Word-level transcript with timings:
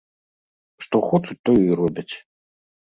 Што 0.85 1.03
хочуць, 1.11 1.39
тое 1.51 1.61
і 1.67 1.71
робяць. 1.85 2.11